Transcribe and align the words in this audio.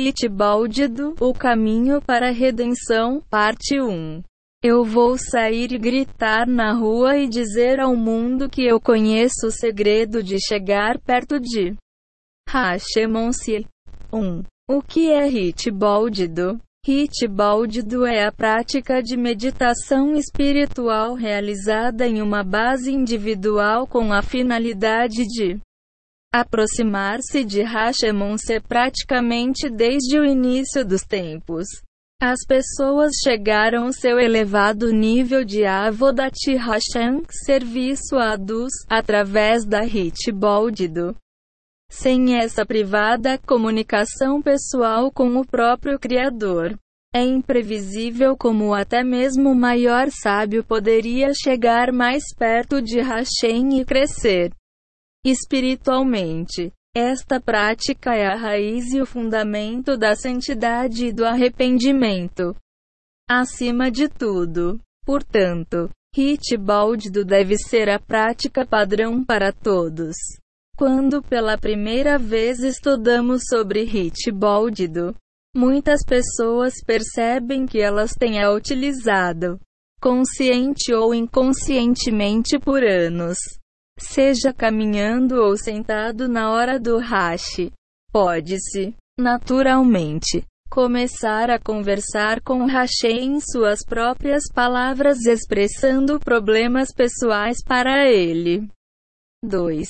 Hit 0.00 0.28
Báldido, 0.28 1.16
O 1.20 1.34
Caminho 1.34 2.00
para 2.00 2.28
a 2.28 2.32
Redenção, 2.32 3.20
Parte 3.28 3.80
1. 3.80 4.22
Eu 4.62 4.84
vou 4.84 5.18
sair 5.18 5.72
e 5.72 5.78
gritar 5.78 6.46
na 6.46 6.72
rua 6.72 7.18
e 7.18 7.28
dizer 7.28 7.80
ao 7.80 7.96
mundo 7.96 8.48
que 8.48 8.64
eu 8.64 8.80
conheço 8.80 9.48
o 9.48 9.50
segredo 9.50 10.22
de 10.22 10.38
chegar 10.38 11.00
perto 11.00 11.40
de 11.40 11.74
Hashemonsi. 12.48 13.66
1. 14.12 14.44
O 14.70 14.80
que 14.80 15.10
é? 15.10 15.26
Hit 15.26 15.68
Báldido 15.72 16.60
é 18.06 18.24
a 18.24 18.30
prática 18.30 19.02
de 19.02 19.16
meditação 19.16 20.14
espiritual 20.14 21.14
realizada 21.14 22.06
em 22.06 22.22
uma 22.22 22.44
base 22.44 22.92
individual 22.92 23.84
com 23.84 24.12
a 24.12 24.22
finalidade 24.22 25.24
de 25.24 25.58
aproximar-se 26.32 27.44
de 27.44 27.62
Hashemon-se 27.62 28.60
praticamente 28.60 29.70
desde 29.70 30.18
o 30.18 30.24
início 30.24 30.84
dos 30.84 31.02
tempos. 31.02 31.66
As 32.20 32.40
pessoas 32.46 33.12
chegaram 33.22 33.86
ao 33.86 33.92
seu 33.92 34.18
elevado 34.18 34.92
nível 34.92 35.44
de 35.44 35.64
Avodati 35.64 36.56
Hashem, 36.56 37.22
serviço 37.30 38.16
a 38.16 38.32
Adus, 38.32 38.72
através 38.88 39.64
da 39.64 39.82
Hit 39.82 40.32
Bóldido. 40.32 41.14
Sem 41.90 42.36
essa 42.36 42.66
privada 42.66 43.38
comunicação 43.38 44.42
pessoal 44.42 45.10
com 45.12 45.36
o 45.36 45.46
próprio 45.46 45.98
Criador, 45.98 46.76
é 47.14 47.22
imprevisível 47.22 48.36
como 48.36 48.74
até 48.74 49.02
mesmo 49.02 49.52
o 49.52 49.54
maior 49.54 50.08
sábio 50.10 50.62
poderia 50.62 51.32
chegar 51.32 51.90
mais 51.92 52.24
perto 52.36 52.82
de 52.82 53.00
Hashem 53.00 53.80
e 53.80 53.84
crescer 53.84 54.52
espiritualmente. 55.30 56.72
Esta 56.96 57.40
prática 57.40 58.14
é 58.14 58.26
a 58.26 58.34
raiz 58.34 58.92
e 58.92 59.00
o 59.00 59.06
fundamento 59.06 59.96
da 59.96 60.16
santidade 60.16 61.06
e 61.06 61.12
do 61.12 61.24
arrependimento. 61.24 62.56
Acima 63.30 63.90
de 63.90 64.08
tudo, 64.08 64.80
portanto, 65.04 65.90
Hit 66.14 66.56
Báldido 66.56 67.24
deve 67.24 67.56
ser 67.58 67.88
a 67.88 67.98
prática 67.98 68.66
padrão 68.66 69.22
para 69.24 69.52
todos. 69.52 70.16
Quando 70.76 71.22
pela 71.22 71.58
primeira 71.58 72.18
vez 72.18 72.60
estudamos 72.60 73.42
sobre 73.48 73.84
Hit 73.84 74.32
Báldido, 74.32 75.14
muitas 75.54 76.00
pessoas 76.04 76.74
percebem 76.84 77.66
que 77.66 77.80
elas 77.80 78.12
têm 78.12 78.42
a 78.42 78.50
utilizado, 78.50 79.60
consciente 80.00 80.92
ou 80.94 81.14
inconscientemente 81.14 82.58
por 82.58 82.82
anos 82.82 83.36
seja 83.98 84.52
caminhando 84.52 85.42
ou 85.42 85.56
sentado 85.56 86.28
na 86.28 86.50
hora 86.50 86.78
do 86.78 86.98
hash. 86.98 87.70
Pode-se, 88.12 88.94
naturalmente, 89.18 90.44
começar 90.70 91.50
a 91.50 91.58
conversar 91.58 92.40
com 92.40 92.64
Hashem 92.66 93.36
em 93.36 93.40
suas 93.40 93.84
próprias 93.84 94.44
palavras 94.52 95.24
expressando 95.26 96.20
problemas 96.20 96.92
pessoais 96.92 97.58
para 97.64 98.08
ele. 98.08 98.68
2. 99.44 99.88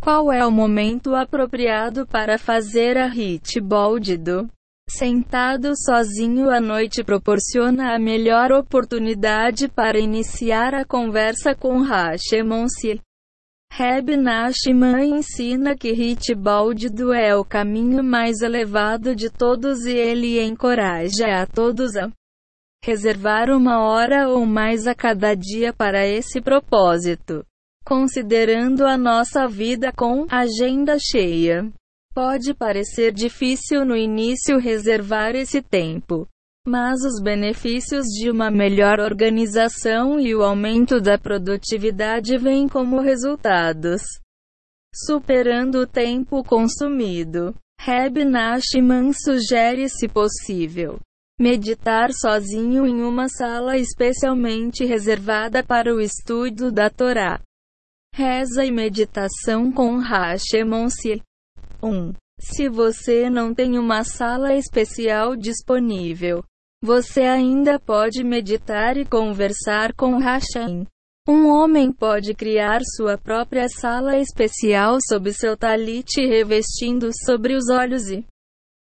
Qual 0.00 0.32
é 0.32 0.46
o 0.46 0.50
momento 0.50 1.14
apropriado 1.14 2.06
para 2.06 2.38
fazer 2.38 2.96
a 2.96 3.06
hit 3.06 3.60
bóldido? 3.60 4.48
Sentado 4.88 5.72
sozinho 5.76 6.50
à 6.50 6.60
noite 6.60 7.04
proporciona 7.04 7.94
a 7.94 7.98
melhor 7.98 8.50
oportunidade 8.50 9.68
para 9.68 10.00
iniciar 10.00 10.74
a 10.74 10.84
conversa 10.84 11.54
com 11.54 11.82
Hashemonsi. 11.82 13.00
Reb 13.72 14.16
Nachman 14.16 15.18
ensina 15.18 15.76
que 15.76 15.92
Ritbaldido 15.92 17.12
é 17.12 17.34
o 17.34 17.44
caminho 17.44 18.02
mais 18.02 18.42
elevado 18.42 19.14
de 19.14 19.30
todos 19.30 19.86
e 19.86 19.92
ele 19.92 20.42
encoraja 20.42 21.40
a 21.40 21.46
todos 21.46 21.96
a 21.96 22.10
reservar 22.84 23.48
uma 23.50 23.80
hora 23.80 24.28
ou 24.28 24.44
mais 24.44 24.86
a 24.86 24.94
cada 24.94 25.34
dia 25.34 25.72
para 25.72 26.06
esse 26.06 26.40
propósito. 26.40 27.44
Considerando 27.84 28.84
a 28.86 28.98
nossa 28.98 29.46
vida 29.46 29.92
com 29.92 30.26
agenda 30.28 30.96
cheia, 30.98 31.70
pode 32.12 32.52
parecer 32.52 33.12
difícil 33.12 33.84
no 33.84 33.96
início 33.96 34.58
reservar 34.58 35.34
esse 35.34 35.62
tempo. 35.62 36.26
Mas 36.72 37.00
os 37.00 37.20
benefícios 37.20 38.06
de 38.06 38.30
uma 38.30 38.48
melhor 38.48 39.00
organização 39.00 40.20
e 40.20 40.36
o 40.36 40.44
aumento 40.44 41.00
da 41.00 41.18
produtividade 41.18 42.38
vêm 42.38 42.68
como 42.68 43.00
resultados. 43.00 44.02
Superando 44.94 45.80
o 45.80 45.86
tempo 45.86 46.44
consumido. 46.44 47.52
Reb 47.80 48.24
Nachman 48.24 49.12
sugere, 49.12 49.88
se 49.88 50.06
possível, 50.06 51.00
meditar 51.40 52.12
sozinho 52.12 52.86
em 52.86 53.02
uma 53.02 53.28
sala 53.28 53.76
especialmente 53.76 54.84
reservada 54.84 55.64
para 55.64 55.92
o 55.92 56.00
estudo 56.00 56.70
da 56.70 56.88
Torá. 56.88 57.40
Reza 58.14 58.64
e 58.64 58.70
meditação 58.70 59.72
com 59.72 59.98
Hashemonsi. 59.98 61.20
1. 61.82 62.12
Se 62.38 62.68
você 62.68 63.28
não 63.28 63.52
tem 63.52 63.76
uma 63.76 64.04
sala 64.04 64.54
especial 64.54 65.34
disponível, 65.34 66.44
você 66.82 67.22
ainda 67.22 67.78
pode 67.78 68.24
meditar 68.24 68.96
e 68.96 69.04
conversar 69.04 69.92
com 69.94 70.18
Hashem. 70.18 70.86
Um 71.28 71.46
homem 71.48 71.92
pode 71.92 72.34
criar 72.34 72.80
sua 72.96 73.18
própria 73.18 73.68
sala 73.68 74.18
especial 74.18 74.98
sob 75.06 75.32
seu 75.32 75.56
talite 75.56 76.26
revestindo 76.26 77.10
sobre 77.24 77.54
os 77.54 77.68
olhos 77.68 78.10
e 78.10 78.24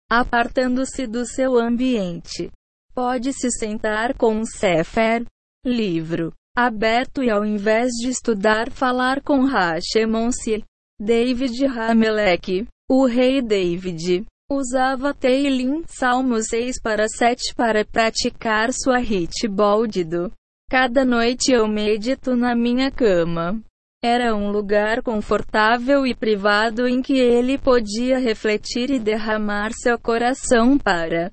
apartando-se 0.10 1.06
do 1.06 1.26
seu 1.26 1.58
ambiente. 1.58 2.50
Pode 2.94 3.34
se 3.34 3.52
sentar 3.52 4.18
com 4.18 4.38
um 4.38 4.46
Sefer, 4.46 5.26
livro, 5.66 6.34
aberto 6.56 7.22
e 7.22 7.30
ao 7.30 7.46
invés 7.46 7.92
de 7.92 8.10
estudar 8.10 8.72
falar 8.72 9.22
com 9.22 9.46
Hashemonsi, 9.46 10.64
David 11.00 11.66
Hamelech, 11.66 12.66
o 12.90 13.06
rei 13.06 13.42
David, 13.42 14.26
Usava 14.54 15.14
Teilim, 15.14 15.82
Salmo 15.88 16.44
6 16.44 16.82
para 16.82 17.08
7 17.08 17.56
para 17.56 17.86
praticar 17.86 18.74
sua 18.74 18.98
hit 18.98 19.48
bóldido. 19.48 20.30
Cada 20.70 21.06
noite 21.06 21.54
eu 21.54 21.66
medito 21.70 22.36
na 22.36 22.54
minha 22.54 22.92
cama. 22.92 23.62
Era 24.04 24.36
um 24.36 24.52
lugar 24.52 25.02
confortável 25.04 26.06
e 26.06 26.14
privado 26.14 26.86
em 26.86 27.02
que 27.02 27.18
ele 27.18 27.58
podia 27.58 28.20
refletir 28.20 28.92
e 28.92 29.00
derramar 29.00 29.72
seu 29.72 29.98
coração 29.98 30.78
para 30.78 31.32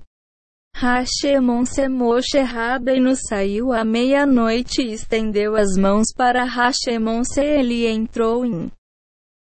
Hashemon 0.73 1.65
Semoshe 1.65 2.39
Rabbeinu 2.39 3.17
saiu 3.17 3.73
à 3.73 3.83
meia-noite 3.83 4.81
e 4.81 4.93
estendeu 4.93 5.57
as 5.57 5.75
mãos 5.75 6.13
para 6.15 6.45
Hashemon 6.45 7.25
Se 7.25 7.43
ele 7.43 7.85
entrou 7.85 8.45
em 8.45 8.71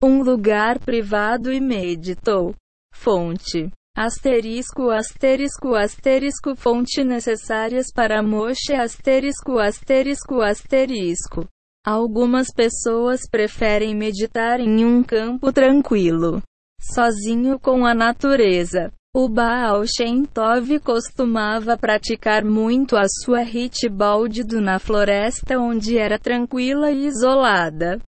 um 0.04 0.24
lugar 0.24 0.80
privado 0.80 1.54
e 1.54 1.62
meditou. 1.62 2.56
Fonte. 3.00 3.72
Asterisco, 3.96 4.90
asterisco, 4.90 5.75
asterisco, 5.75 6.56
fonte 6.56 7.03
necessárias 7.03 7.88
para 7.94 8.22
Moshe, 8.22 8.74
asterisco, 8.74 9.59
asterisco, 9.59 10.41
asterisco. 10.41 11.47
Algumas 11.86 12.47
pessoas 12.53 13.22
preferem 13.30 13.96
meditar 13.96 14.59
em 14.59 14.84
um 14.84 15.03
campo 15.03 15.53
tranquilo, 15.53 16.41
sozinho 16.81 17.57
com 17.59 17.86
a 17.86 17.94
natureza. 17.94 18.91
O 19.16 19.30
Baal 19.30 19.86
Shem 19.88 20.25
Tov 20.25 20.80
costumava 20.80 21.78
praticar 21.78 22.44
muito 22.44 22.97
a 22.97 23.06
sua 23.07 23.41
hit 23.41 23.88
baldido 23.88 24.59
na 24.59 24.80
floresta 24.80 25.57
onde 25.57 25.97
era 25.97 26.19
tranquila 26.19 26.91
e 26.91 27.06
isolada. 27.06 28.00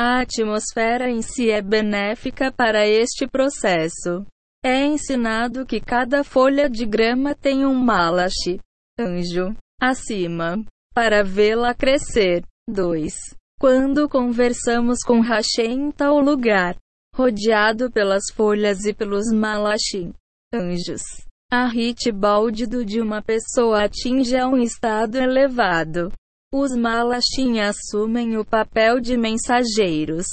A 0.00 0.20
atmosfera 0.20 1.10
em 1.10 1.20
si 1.20 1.50
é 1.50 1.60
benéfica 1.60 2.52
para 2.52 2.86
este 2.86 3.26
processo. 3.26 4.24
É 4.64 4.84
ensinado 4.84 5.66
que 5.66 5.80
cada 5.80 6.22
folha 6.22 6.70
de 6.70 6.86
grama 6.86 7.34
tem 7.34 7.66
um 7.66 7.74
malachi, 7.74 8.60
anjo, 8.96 9.56
acima, 9.82 10.64
para 10.94 11.24
vê-la 11.24 11.74
crescer. 11.74 12.44
2. 12.70 13.12
Quando 13.58 14.08
conversamos 14.08 15.00
com 15.04 15.18
Hashem 15.18 15.88
em 15.88 15.90
tal 15.90 16.20
lugar, 16.20 16.76
rodeado 17.12 17.90
pelas 17.90 18.22
folhas 18.32 18.84
e 18.84 18.94
pelos 18.94 19.32
malachi, 19.32 20.12
anjos, 20.54 21.02
a 21.50 21.66
hit 21.66 22.12
báldido 22.12 22.84
de 22.84 23.00
uma 23.00 23.20
pessoa 23.20 23.82
atinge 23.82 24.36
a 24.36 24.46
um 24.46 24.58
estado 24.58 25.16
elevado. 25.16 26.12
Os 26.52 26.74
Malachim 26.74 27.60
assumem 27.60 28.38
o 28.38 28.44
papel 28.44 29.00
de 29.00 29.18
mensageiros. 29.18 30.24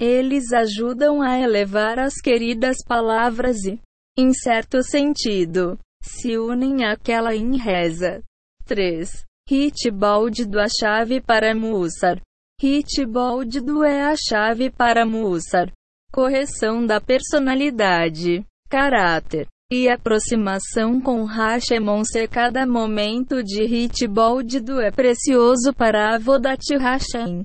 Eles 0.00 0.50
ajudam 0.50 1.20
a 1.20 1.38
elevar 1.38 1.98
as 1.98 2.14
queridas 2.14 2.78
palavras 2.86 3.64
e, 3.64 3.78
em 4.16 4.32
certo 4.32 4.82
sentido, 4.82 5.78
se 6.02 6.38
unem 6.38 6.86
àquela 6.86 7.34
em 7.34 7.58
reza. 7.58 8.22
3. 8.64 9.10
Hitbaldido 9.50 10.58
a 10.58 10.68
chave 10.68 11.20
para 11.20 11.54
Mussar. 11.54 12.18
Hitbaldido 12.62 13.84
é 13.84 14.04
a 14.04 14.14
chave 14.16 14.70
para 14.70 15.04
Mussar. 15.04 15.70
Correção 16.10 16.86
da 16.86 16.98
personalidade, 16.98 18.42
caráter, 18.70 19.46
e 19.70 19.86
aproximação 19.86 20.98
com 20.98 21.24
Hashemon-se 21.24 22.26
cada 22.26 22.66
momento 22.66 23.42
de 23.42 23.64
Hitboldido 23.64 24.80
é 24.80 24.90
precioso 24.90 25.74
para 25.74 26.14
Avodat 26.14 26.74
Hashem. 26.74 27.44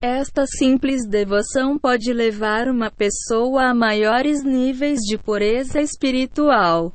Esta 0.00 0.46
simples 0.46 1.04
devoção 1.08 1.76
pode 1.76 2.12
levar 2.12 2.68
uma 2.68 2.88
pessoa 2.88 3.64
a 3.64 3.74
maiores 3.74 4.44
níveis 4.44 5.00
de 5.00 5.18
pureza 5.18 5.80
espiritual. 5.80 6.92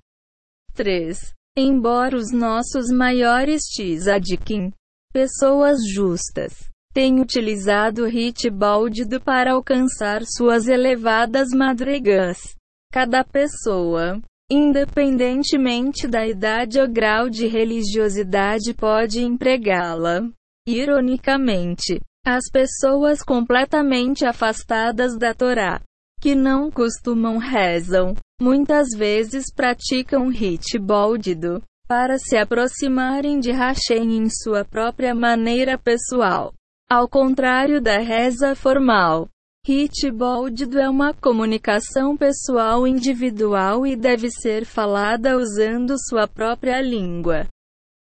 3. 0.73 1.33
Embora 1.57 2.15
os 2.15 2.31
nossos 2.31 2.89
maiores 2.89 3.61
tzadikim, 3.63 4.71
pessoas 5.11 5.79
justas, 5.85 6.53
tenham 6.93 7.21
utilizado 7.21 8.07
Hitbaldido 8.07 9.19
para 9.19 9.51
alcançar 9.51 10.21
suas 10.25 10.67
elevadas 10.67 11.49
madrigas, 11.49 12.55
cada 12.91 13.21
pessoa, 13.21 14.21
independentemente 14.51 16.07
da 16.07 16.25
idade 16.25 16.79
ou 16.79 16.87
grau 16.87 17.29
de 17.29 17.47
religiosidade 17.47 18.73
pode 18.73 19.21
empregá-la. 19.23 20.21
Ironicamente, 20.67 21.99
as 22.25 22.49
pessoas 22.51 23.21
completamente 23.21 24.25
afastadas 24.25 25.17
da 25.17 25.33
Torá, 25.33 25.81
que 26.19 26.33
não 26.33 26.71
costumam 26.71 27.37
rezam, 27.37 28.15
muitas 28.41 28.89
vezes 28.89 29.45
praticam 29.53 30.29
hit 30.29 30.79
boldido, 30.79 31.61
para 31.87 32.17
se 32.17 32.35
aproximarem 32.35 33.39
de 33.39 33.51
Hashem 33.51 34.17
em 34.17 34.27
sua 34.29 34.65
própria 34.65 35.13
maneira 35.13 35.77
pessoal. 35.77 36.51
Ao 36.89 37.07
contrário 37.07 37.79
da 37.79 37.99
reza 37.99 38.55
formal, 38.55 39.29
hit 39.67 40.11
boldido 40.11 40.77
é 40.79 40.87
uma 40.87 41.11
comunicação 41.11 42.15
pessoal 42.15 42.85
individual 42.85 43.87
e 43.87 43.95
deve 43.95 44.29
ser 44.29 44.63
falada 44.63 45.35
usando 45.35 45.95
sua 45.97 46.27
própria 46.27 46.79
língua. 46.79 47.47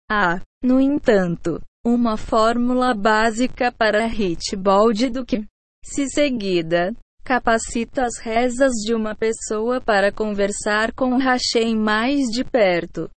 Há, 0.09 0.41
no 0.63 0.81
entanto, 0.81 1.61
uma 1.85 2.17
fórmula 2.17 2.95
básica 2.95 3.71
para 3.71 4.07
hitbold 4.07 5.11
do 5.11 5.23
que, 5.23 5.45
se 5.85 6.09
seguida, 6.09 6.91
capacita 7.23 8.03
as 8.03 8.17
rezas 8.19 8.71
de 8.83 8.95
uma 8.95 9.13
pessoa 9.13 9.79
para 9.79 10.11
conversar 10.11 10.91
com 10.91 11.17
Hashem 11.17 11.75
mais 11.75 12.31
de 12.31 12.43
perto. 12.43 13.11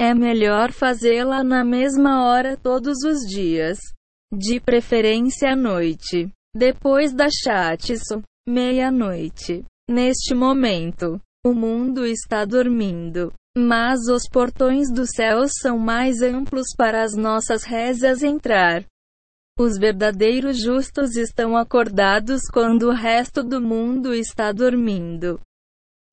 É 0.00 0.12
melhor 0.12 0.72
fazê-la 0.72 1.44
na 1.44 1.64
mesma 1.64 2.24
hora 2.24 2.56
todos 2.56 3.04
os 3.04 3.20
dias, 3.20 3.78
de 4.32 4.58
preferência 4.58 5.52
à 5.52 5.56
noite, 5.56 6.28
depois 6.54 7.12
da 7.12 7.28
chatso, 7.30 8.22
meia-noite. 8.48 9.64
Neste 9.88 10.34
momento, 10.34 11.20
o 11.44 11.52
mundo 11.52 12.04
está 12.04 12.44
dormindo. 12.44 13.32
Mas 13.56 14.06
os 14.08 14.28
portões 14.28 14.92
do 14.92 15.04
céu 15.06 15.46
são 15.48 15.78
mais 15.78 16.22
amplos 16.22 16.68
para 16.76 17.02
as 17.02 17.14
nossas 17.16 17.64
rezas 17.64 18.22
entrar. 18.22 18.84
Os 19.58 19.76
verdadeiros 19.76 20.60
justos 20.60 21.16
estão 21.16 21.56
acordados 21.56 22.42
quando 22.52 22.88
o 22.88 22.92
resto 22.92 23.42
do 23.42 23.60
mundo 23.60 24.14
está 24.14 24.52
dormindo. 24.52 25.40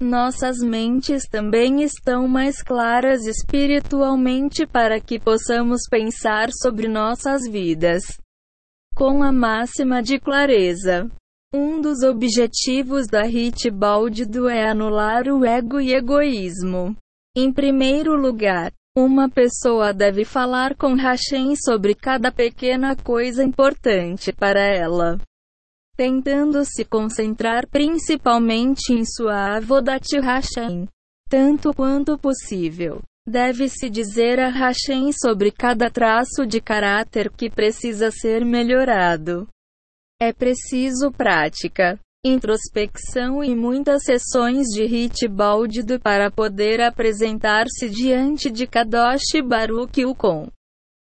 Nossas 0.01 0.57
mentes 0.60 1.28
também 1.28 1.81
estão 1.81 2.28
mais 2.28 2.62
claras 2.62 3.25
espiritualmente 3.25 4.66
para 4.66 5.00
que 5.00 5.19
possamos 5.19 5.81
pensar 5.90 6.50
sobre 6.51 6.88
nossas 6.88 7.48
vidas 7.50 8.04
com 8.97 9.21
a 9.21 9.31
máxima 9.31 10.01
de 10.01 10.19
clareza. 10.19 11.07
Um 11.53 11.79
dos 11.79 12.01
objetivos 12.01 13.05
da 13.05 13.21
Hit 13.21 13.69
Baldido 13.69 14.49
é 14.49 14.67
anular 14.67 15.27
o 15.27 15.45
ego 15.45 15.79
e 15.79 15.94
egoísmo. 15.94 16.95
Em 17.35 17.53
primeiro 17.53 18.19
lugar, 18.19 18.71
uma 18.97 19.29
pessoa 19.29 19.94
deve 19.94 20.25
falar 20.25 20.75
com 20.75 20.95
Hashem 20.95 21.55
sobre 21.55 21.94
cada 21.94 22.31
pequena 22.31 22.95
coisa 22.95 23.44
importante 23.44 24.33
para 24.33 24.61
ela, 24.61 25.19
tentando 25.95 26.65
se 26.65 26.83
concentrar 26.83 27.67
principalmente 27.67 28.91
em 28.91 29.05
sua 29.05 29.57
Avodat 29.57 30.07
Hashem, 30.19 30.88
tanto 31.29 31.71
quanto 31.71 32.17
possível. 32.17 33.03
Deve-se 33.27 33.89
dizer 33.89 34.39
a 34.39 34.50
Hashem 34.50 35.12
sobre 35.12 35.51
cada 35.51 35.89
traço 35.89 36.45
de 36.47 36.62
caráter 36.62 37.29
que 37.29 37.50
precisa 37.50 38.09
ser 38.09 38.45
melhorado. 38.45 39.47
É 40.19 40.31
preciso 40.31 41.12
prática 41.12 42.00
introspecção 42.25 43.44
e 43.44 43.56
muitas 43.56 44.03
sessões 44.03 44.68
de 44.68 44.85
hit 44.85 45.27
baldido 45.27 46.00
para 46.00 46.29
poder 46.31 46.81
apresentar-se 46.81 47.89
diante 47.89 48.50
de 48.50 48.68
Kadosh 48.68 49.41
Baruch 49.45 50.06
o 50.06 50.15
com 50.15 50.47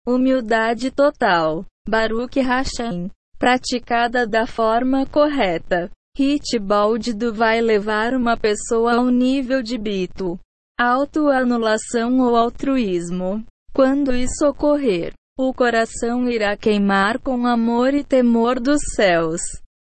humildade 0.08 0.92
total. 0.92 1.66
Baruch 1.88 2.40
Hashem, 2.40 3.10
praticada 3.40 4.28
da 4.28 4.46
forma 4.46 5.06
correta. 5.08 5.90
Hit 6.16 6.60
baldido 6.60 7.34
vai 7.34 7.62
levar 7.62 8.14
uma 8.14 8.38
pessoa 8.38 8.96
ao 8.96 9.10
nível 9.10 9.64
de 9.64 9.78
bito, 9.78 10.40
autoanulação 10.80 12.20
ou 12.20 12.36
altruísmo. 12.36 13.44
Quando 13.74 14.16
isso 14.16 14.48
ocorrer, 14.48 15.14
o 15.38 15.54
coração 15.54 16.30
irá 16.30 16.56
queimar 16.56 17.20
com 17.20 17.46
amor 17.46 17.94
e 17.94 18.04
temor 18.04 18.60
dos 18.60 18.80
céus 18.96 19.42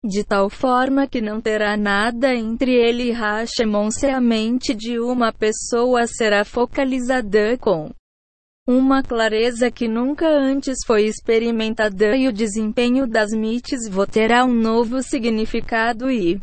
de 0.06 0.22
tal 0.22 0.50
forma 0.50 1.06
que 1.06 1.22
não 1.22 1.40
terá 1.40 1.78
nada 1.78 2.34
entre 2.34 2.72
ele 2.72 3.04
e 3.04 3.10
Hashemon 3.10 3.90
se 3.90 4.06
a 4.06 4.20
mente 4.20 4.74
de 4.74 5.00
uma 5.00 5.32
pessoa 5.32 6.06
será 6.06 6.44
focalizada 6.44 7.56
com 7.56 7.90
uma 8.68 9.02
clareza 9.02 9.70
que 9.70 9.88
nunca 9.88 10.26
antes 10.28 10.76
foi 10.86 11.06
experimentada 11.06 12.14
e 12.16 12.28
o 12.28 12.32
desempenho 12.32 13.06
das 13.06 13.30
mitzvot 13.32 14.10
terá 14.10 14.44
um 14.44 14.52
novo 14.52 15.02
significado 15.02 16.10
e 16.10 16.38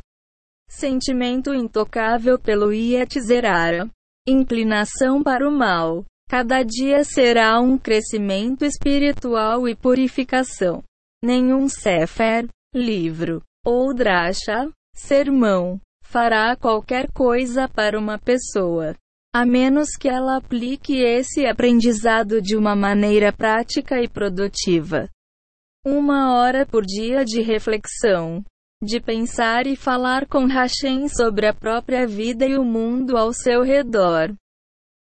sentimento 0.68 1.54
intocável 1.54 2.40
pelo 2.40 2.72
Yetzerara. 2.72 3.88
Inclinação 4.32 5.22
para 5.22 5.46
o 5.46 5.52
mal. 5.52 6.06
Cada 6.30 6.64
dia 6.64 7.04
será 7.04 7.60
um 7.60 7.78
crescimento 7.78 8.64
espiritual 8.64 9.68
e 9.68 9.76
purificação. 9.76 10.82
Nenhum 11.22 11.68
Sefer, 11.68 12.48
livro, 12.74 13.44
ou 13.66 13.94
drasha, 13.94 14.72
sermão, 14.96 15.82
fará 16.02 16.56
qualquer 16.56 17.12
coisa 17.12 17.68
para 17.68 18.00
uma 18.00 18.18
pessoa, 18.18 18.96
a 19.36 19.46
menos 19.46 19.98
que 20.00 20.08
ela 20.08 20.38
aplique 20.38 20.96
esse 20.96 21.46
aprendizado 21.46 22.42
de 22.42 22.56
uma 22.56 22.74
maneira 22.74 23.34
prática 23.34 24.02
e 24.02 24.08
produtiva. 24.08 25.10
Uma 25.86 26.38
hora 26.38 26.66
por 26.66 26.86
dia 26.86 27.26
de 27.26 27.42
reflexão, 27.42 28.42
de 28.82 29.00
pensar 29.00 29.68
e 29.68 29.76
falar 29.76 30.26
com 30.28 30.46
Hashem 30.46 31.08
sobre 31.08 31.48
a 31.48 31.54
própria 31.54 32.08
vida 32.08 32.46
e 32.46 32.58
o 32.58 32.64
mundo 32.64 33.16
ao 33.16 33.32
seu 33.32 33.62
redor. 33.62 34.34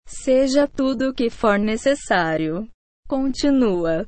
Seja 0.05 0.67
tudo 0.67 1.09
o 1.09 1.13
que 1.13 1.29
for 1.29 1.57
necessário. 1.57 2.67
Continua 3.07 4.07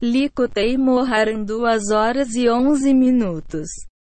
Likutei 0.00 0.78
Moharan 0.78 1.42
2 1.42 1.90
horas 1.90 2.36
e 2.36 2.48
11 2.48 2.94
minutos. 2.94 3.66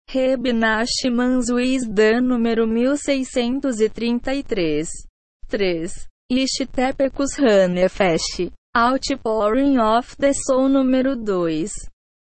Rebinash 0.07 1.09
Manzuizdan 1.11 2.21
número 2.21 2.67
1633. 2.67 4.87
3. 5.47 6.07
Ishtepecus 6.29 7.39
Hanefesh. 7.39 8.51
Outpouring 8.75 9.79
of 9.79 10.15
the 10.17 10.33
Soul 10.33 10.69
número 10.69 11.15
2. 11.15 11.71